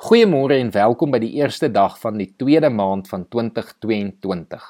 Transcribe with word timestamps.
Goeiemôre 0.00 0.56
en 0.56 0.70
welkom 0.72 1.10
by 1.12 1.18
die 1.20 1.34
eerste 1.36 1.68
dag 1.68 1.98
van 2.00 2.16
die 2.16 2.30
tweede 2.40 2.70
maand 2.72 3.04
van 3.10 3.26
2022. 3.28 4.62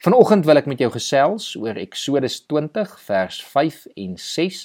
Vanoggend 0.00 0.46
wil 0.48 0.60
ek 0.62 0.68
met 0.70 0.80
jou 0.80 0.88
gesels 0.94 1.50
oor 1.60 1.76
Eksodus 1.76 2.38
20 2.48 2.94
vers 3.04 3.40
5 3.50 3.82
en 4.00 4.14
6 4.16 4.60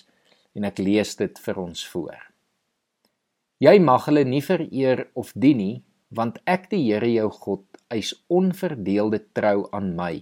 en 0.56 0.68
ek 0.70 0.80
lees 0.80 1.12
dit 1.20 1.42
vir 1.44 1.60
ons 1.60 1.82
voor. 1.92 2.22
Jy 3.60 3.74
mag 3.84 4.08
hulle 4.08 4.24
nie 4.24 4.40
vereer 4.46 5.10
of 5.12 5.34
dien 5.36 5.60
nie, 5.60 5.76
want 6.08 6.40
ek 6.48 6.70
die 6.72 6.86
Here 6.86 7.10
jou 7.12 7.28
God 7.42 7.82
eis 7.92 8.14
onverdeelde 8.32 9.20
trou 9.36 9.68
aan 9.76 9.92
my. 10.00 10.22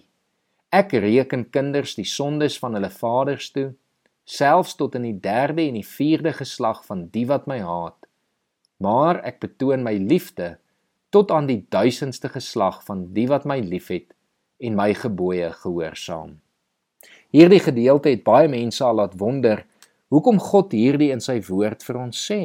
Ek 0.73 0.97
reken 0.97 1.45
kinders 1.53 1.93
die 1.93 2.09
sondes 2.09 2.57
van 2.57 2.73
hulle 2.73 2.89
vaders 2.89 3.53
toe, 3.53 3.67
selfs 4.25 4.73
tot 4.81 4.97
in 4.97 5.05
die 5.11 5.19
3de 5.29 5.69
en 5.69 5.77
die 5.77 5.85
4de 5.85 6.33
geslag 6.41 6.81
van 6.89 7.05
die 7.13 7.27
wat 7.29 7.45
my 7.45 7.61
haat 7.61 8.01
maar 8.77 9.21
ek 9.23 9.39
betoon 9.43 9.83
my 9.85 9.95
liefde 9.99 10.55
tot 11.15 11.31
aan 11.31 11.47
die 11.47 11.61
duisendste 11.71 12.29
geslag 12.33 12.81
van 12.87 13.07
die 13.15 13.27
wat 13.31 13.45
my 13.47 13.59
liefhet 13.63 14.11
en 14.59 14.75
my 14.75 14.91
gebooie 14.97 15.51
gehoorsaam. 15.61 16.35
Hierdie 17.35 17.61
gedeelte 17.63 18.11
het 18.11 18.23
baie 18.27 18.49
mense 18.51 18.83
al 18.83 18.99
laat 18.99 19.15
wonder 19.19 19.63
hoekom 20.13 20.39
God 20.39 20.75
hierdie 20.75 21.11
in 21.15 21.23
sy 21.23 21.39
woord 21.47 21.83
vir 21.83 21.99
ons 21.99 22.19
sê. 22.29 22.41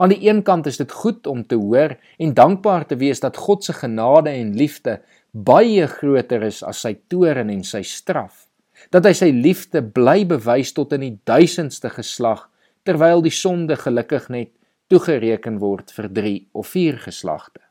Aan 0.00 0.14
die 0.14 0.22
een 0.24 0.42
kant 0.46 0.66
is 0.70 0.78
dit 0.80 0.92
goed 0.92 1.26
om 1.28 1.42
te 1.44 1.58
hoor 1.60 1.96
en 2.18 2.34
dankbaar 2.34 2.86
te 2.88 2.96
wees 3.00 3.20
dat 3.20 3.36
God 3.36 3.64
se 3.64 3.74
genade 3.76 4.32
en 4.32 4.54
liefde 4.56 5.00
baie 5.30 5.86
groter 5.86 6.46
is 6.46 6.62
as 6.66 6.82
sy 6.86 6.94
toorn 7.12 7.50
en 7.52 7.64
sy 7.66 7.82
straf. 7.86 8.46
Dat 8.90 9.04
hy 9.04 9.12
sy 9.12 9.28
liefde 9.34 9.82
bly 9.84 10.24
bewys 10.26 10.72
tot 10.72 10.94
in 10.96 11.04
die 11.04 11.16
duisendste 11.28 11.90
geslag 11.92 12.46
terwyl 12.88 13.20
die 13.22 13.34
sonde 13.34 13.76
gelukkig 13.76 14.30
net 14.32 14.54
toegereken 14.90 15.60
word 15.62 15.92
vir 15.94 16.08
3 16.12 16.48
of 16.52 16.72
4 16.74 16.98
geslagte. 17.06 17.62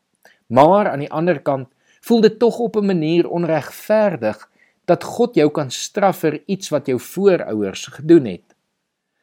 Maar 0.48 0.90
aan 0.90 1.04
die 1.04 1.12
ander 1.12 1.42
kant 1.44 1.68
voel 2.02 2.24
dit 2.24 2.40
tog 2.40 2.60
op 2.60 2.78
'n 2.78 2.86
manier 2.86 3.28
onregverdig 3.28 4.50
dat 4.86 5.04
God 5.04 5.36
jou 5.36 5.50
kan 5.54 5.72
straf 5.72 6.24
vir 6.26 6.42
iets 6.46 6.70
wat 6.70 6.88
jou 6.88 7.00
voorouers 7.00 7.86
gedoen 7.86 8.26
het. 8.26 8.56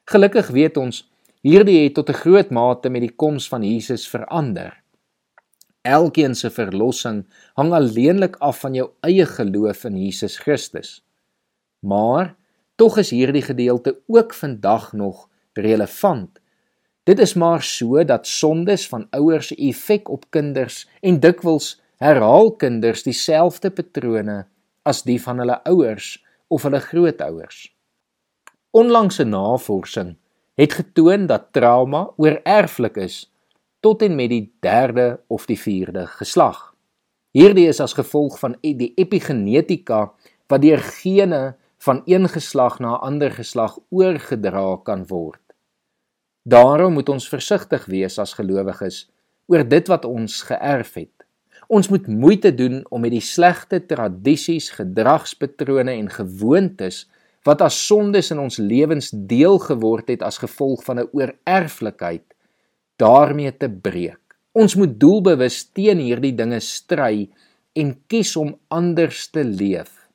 Gelukkig 0.04 0.48
weet 0.54 0.76
ons 0.76 1.02
hierdie 1.42 1.84
het 1.84 1.94
tot 1.94 2.10
'n 2.10 2.20
groot 2.22 2.50
mate 2.50 2.88
met 2.88 3.00
die 3.00 3.16
koms 3.16 3.48
van 3.48 3.62
Jesus 3.62 4.08
verander. 4.08 4.82
Elkeen 5.82 6.34
se 6.34 6.50
verlossing 6.50 7.24
hang 7.54 7.72
alleenlik 7.72 8.36
af 8.36 8.60
van 8.60 8.74
jou 8.74 8.90
eie 9.00 9.26
geloof 9.26 9.84
in 9.84 9.96
Jesus 9.96 10.38
Christus. 10.38 11.02
Maar 11.80 12.34
tog 12.76 12.98
is 12.98 13.10
hierdie 13.10 13.42
gedeelte 13.42 14.00
ook 14.06 14.34
vandag 14.34 14.92
nog 14.92 15.28
relevant 15.52 16.40
Dit 17.06 17.18
is 17.22 17.34
maar 17.38 17.62
so 17.62 18.02
dat 18.04 18.26
sondes 18.26 18.88
van 18.90 19.06
ouers 19.14 19.52
effek 19.54 20.08
op 20.10 20.24
kinders 20.34 20.88
en 21.00 21.20
dikwels 21.22 21.76
herhaal 22.02 22.50
kinders 22.58 23.04
dieselfde 23.06 23.70
patrone 23.70 24.40
as 24.82 25.04
die 25.06 25.20
van 25.22 25.38
hulle 25.38 25.60
ouers 25.70 26.16
of 26.50 26.66
hulle 26.66 26.80
grootouers. 26.82 27.68
Onlangse 28.74 29.24
navorsing 29.24 30.16
het 30.58 30.74
getoon 30.80 31.28
dat 31.30 31.52
trauma 31.54 32.08
oorerflik 32.16 32.98
is 32.98 33.22
tot 33.80 34.02
en 34.02 34.18
met 34.18 34.32
die 34.34 34.50
3de 34.66 35.06
of 35.30 35.46
die 35.46 35.60
4de 35.62 36.08
geslag. 36.18 36.72
Hierdie 37.30 37.68
is 37.70 37.80
as 37.80 37.94
gevolg 37.94 38.40
van 38.42 38.58
e-, 38.60 38.74
die 38.74 38.92
epigenetika 38.98 40.08
wat 40.50 40.66
deur 40.66 40.82
gene 40.82 41.54
van 41.86 42.02
een 42.10 42.26
geslag 42.28 42.80
na 42.82 42.98
'n 42.98 43.02
ander 43.14 43.30
geslag 43.30 43.78
oorgedra 43.94 44.80
kan 44.82 45.06
word. 45.06 45.45
Daarom 46.46 46.92
moet 46.94 47.08
ons 47.10 47.26
versigtig 47.26 47.88
wees 47.90 48.20
as 48.22 48.36
gelowiges 48.38 49.08
oor 49.50 49.64
dit 49.66 49.88
wat 49.90 50.04
ons 50.06 50.44
geërf 50.46 50.92
het. 50.94 51.24
Ons 51.66 51.88
moet 51.90 52.06
moeite 52.06 52.52
doen 52.54 52.84
om 52.94 53.02
met 53.02 53.10
die 53.10 53.24
slegte 53.24 53.80
tradisies, 53.82 54.68
gedragspatrone 54.76 55.96
en 55.96 56.06
gewoontes 56.06 57.08
wat 57.46 57.64
as 57.66 57.78
sondes 57.88 58.30
in 58.30 58.38
ons 58.42 58.60
lewens 58.62 59.10
deel 59.10 59.58
geword 59.64 60.14
het 60.14 60.22
as 60.22 60.38
gevolg 60.38 60.86
van 60.86 61.02
'n 61.02 61.10
oorerflikheid 61.10 62.22
daarmee 63.02 63.50
te 63.50 63.68
breek. 63.68 64.22
Ons 64.54 64.74
moet 64.78 65.00
doelbewus 65.00 65.64
teen 65.74 65.98
hierdie 65.98 66.34
dinge 66.34 66.60
stry 66.60 67.28
en 67.74 67.98
kies 68.06 68.36
om 68.36 68.54
anders 68.68 69.26
te 69.34 69.44
leef, 69.44 70.08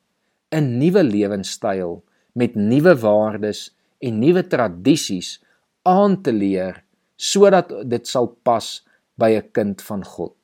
'n 0.50 0.78
nuwe 0.78 1.02
lewenstyl 1.04 2.02
met 2.32 2.54
nuwe 2.54 2.96
waardes 2.96 3.76
en 4.00 4.18
nuwe 4.18 4.48
tradisies 4.48 5.42
aan 5.82 6.20
te 6.22 6.32
leer 6.32 6.82
sodat 7.16 7.70
dit 7.86 8.06
sal 8.08 8.28
pas 8.42 8.66
by 9.18 9.30
'n 9.38 9.50
kind 9.52 9.82
van 9.82 10.04
God. 10.04 10.34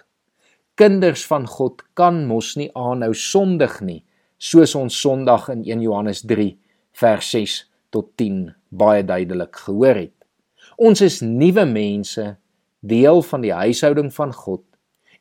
Kinders 0.74 1.26
van 1.26 1.46
God 1.46 1.82
kan 1.94 2.26
mos 2.26 2.56
nie 2.56 2.70
aanhou 2.74 3.14
sondig 3.14 3.80
nie, 3.80 4.04
soos 4.38 4.74
ons 4.74 5.00
Sondag 5.00 5.48
in 5.48 5.64
1 5.64 5.80
Johannes 5.80 6.22
3 6.22 6.56
vers 6.92 7.30
6 7.30 7.70
tot 7.90 8.16
10 8.16 8.54
baie 8.68 9.02
duidelik 9.02 9.56
gehoor 9.56 9.94
het. 9.94 10.14
Ons 10.76 11.00
is 11.00 11.20
nuwe 11.20 11.64
mense, 11.66 12.36
deel 12.80 13.22
van 13.22 13.40
die 13.40 13.52
huishouding 13.52 14.12
van 14.14 14.32
God, 14.32 14.62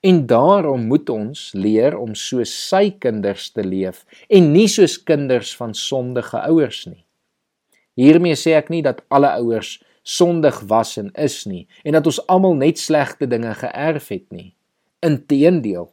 en 0.06 0.28
daarom 0.30 0.86
moet 0.88 1.10
ons 1.10 1.52
leer 1.58 1.98
om 1.98 2.14
soos 2.16 2.52
sy 2.70 2.92
kinders 3.02 3.50
te 3.52 3.64
leef 3.66 4.06
en 4.30 4.52
nie 4.54 4.68
soos 4.70 5.00
kinders 5.04 5.56
van 5.58 5.74
sondige 5.74 6.38
ouers 6.46 6.86
nie. 6.86 7.04
Hiermee 7.98 8.38
sê 8.38 8.54
ek 8.60 8.70
nie 8.70 8.84
dat 8.86 9.02
alle 9.10 9.32
ouers 9.42 9.80
sondig 10.08 10.62
was 10.72 10.96
en 11.02 11.12
is 11.20 11.42
nie 11.50 11.66
en 11.84 11.98
dat 11.98 12.08
ons 12.08 12.22
almal 12.32 12.56
net 12.56 12.80
slegte 12.80 13.28
dinge 13.28 13.52
geërf 13.60 14.08
het 14.14 14.26
nie. 14.32 14.54
Inteendeel, 15.04 15.90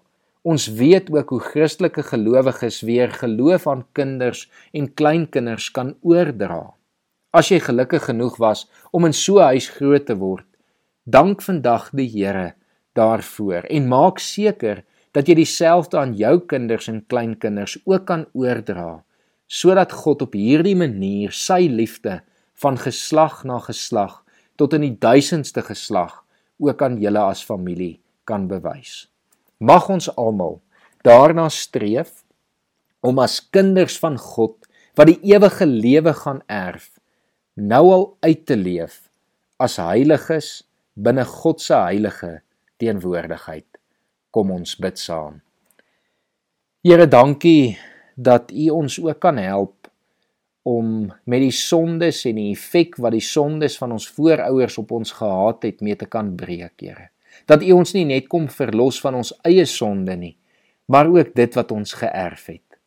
ons 0.47 0.69
weet 0.79 1.11
ook 1.13 1.35
hoe 1.35 1.43
Christelike 1.51 2.05
gelowiges 2.07 2.81
weer 2.87 3.11
geloof 3.13 3.67
aan 3.71 3.85
kinders 3.97 4.47
en 4.73 4.91
kleinkinders 4.95 5.71
kan 5.75 5.95
oordra. 6.03 6.75
As 7.35 7.51
jy 7.51 7.59
gelukkig 7.59 8.07
genoeg 8.07 8.39
was 8.39 8.69
om 8.93 9.05
in 9.09 9.13
so 9.13 9.41
'n 9.41 9.57
huis 9.57 9.69
groot 9.69 10.07
te 10.07 10.15
word, 10.15 10.47
dank 11.05 11.43
vandag 11.43 11.91
die 11.93 12.09
Here 12.09 12.55
daarvoor 12.95 13.67
en 13.71 13.89
maak 13.89 14.19
seker 14.19 14.85
dat 15.13 15.29
jy 15.29 15.35
dieselfde 15.35 15.99
aan 15.99 16.15
jou 16.15 16.39
kinders 16.47 16.89
en 16.89 17.05
kleinkinders 17.07 17.79
ook 17.85 18.07
kan 18.07 18.27
oordra 18.33 19.05
sodat 19.47 19.93
God 19.93 20.23
op 20.23 20.33
hierdie 20.33 20.77
manier 20.77 21.33
sy 21.33 21.67
liefde 21.71 22.23
van 22.63 22.79
geslag 22.79 23.43
na 23.45 23.59
geslag 23.59 24.23
tot 24.57 24.75
in 24.77 24.85
die 24.87 24.97
duisendste 24.99 25.65
geslag 25.67 26.23
ook 26.63 26.83
aan 26.83 27.01
julle 27.03 27.23
as 27.23 27.43
familie 27.45 27.99
kan 28.25 28.47
bewys. 28.49 29.07
Mag 29.59 29.89
ons 29.91 30.09
almal 30.17 30.61
daarna 31.05 31.49
streef 31.53 32.23
om 33.05 33.19
as 33.21 33.41
kinders 33.53 33.99
van 34.01 34.17
God 34.19 34.57
wat 34.97 35.11
die 35.11 35.35
ewige 35.35 35.67
lewe 35.67 36.15
gaan 36.17 36.41
erf, 36.47 36.95
nou 37.55 37.85
al 37.93 38.07
uit 38.25 38.47
te 38.47 38.57
leef 38.57 39.11
as 39.59 39.77
heiliges 39.83 40.63
binne 40.95 41.25
God 41.27 41.61
se 41.63 41.75
heilige 41.75 42.39
teenwoordigheid. 42.79 43.67
Kom 44.35 44.51
ons 44.55 44.75
bid 44.79 44.99
saam. 44.99 45.41
Here, 46.85 47.07
dankie 47.09 47.79
dat 48.15 48.51
U 48.53 48.69
ons 48.75 48.99
ook 49.01 49.21
kan 49.23 49.39
help 49.41 49.84
om 50.65 51.13
met 51.29 51.43
die 51.45 51.53
sondes 51.53 52.23
en 52.25 52.39
die 52.41 52.51
effek 52.55 52.97
wat 53.05 53.13
die 53.13 53.25
sondes 53.25 53.77
van 53.77 53.93
ons 53.93 54.07
voorouers 54.17 54.79
op 54.81 54.95
ons 54.97 55.13
gehad 55.13 55.67
het 55.69 55.85
mee 55.85 55.97
te 56.01 56.09
kan 56.09 56.33
breek, 56.37 56.81
Here. 56.81 57.11
Dat 57.47 57.63
U 57.63 57.75
ons 57.77 57.93
nie 57.93 58.07
net 58.09 58.31
kom 58.33 58.49
verlos 58.49 59.01
van 59.05 59.19
ons 59.21 59.35
eie 59.45 59.67
sonde 59.69 60.17
nie, 60.17 60.35
maar 60.89 61.11
ook 61.13 61.35
dit 61.37 61.59
wat 61.59 61.73
ons 61.75 61.93
geërf 62.01 62.47
het. 62.49 62.79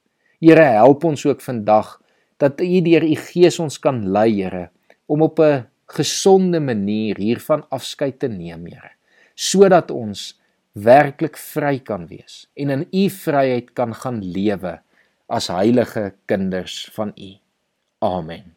Here, 0.41 0.65
help 0.77 1.05
ons 1.05 1.25
ook 1.25 1.41
vandag 1.45 1.99
dat 2.41 2.61
U 2.61 2.81
deur 2.81 3.05
U 3.05 3.15
Gees 3.29 3.61
ons 3.61 3.77
kan 3.81 4.01
lei, 4.09 4.31
Here, 4.41 4.69
om 5.05 5.21
op 5.21 5.39
'n 5.39 5.65
gesonde 5.85 6.59
manier 6.59 7.17
hiervan 7.17 7.63
afskeid 7.69 8.19
te 8.19 8.27
neem, 8.27 8.65
Here, 8.65 8.97
sodat 9.35 9.91
ons 9.91 10.39
werklik 10.73 11.37
vry 11.37 11.79
kan 11.79 12.07
wees 12.07 12.47
en 12.55 12.69
in 12.69 12.87
U 12.91 13.09
vryheid 13.09 13.73
kan 13.73 13.93
gaan 13.93 14.21
lewe 14.21 14.79
as 15.27 15.47
heilige 15.47 16.13
kinders 16.25 16.89
van 16.93 17.13
U. 17.17 17.46
Amen. 18.03 18.56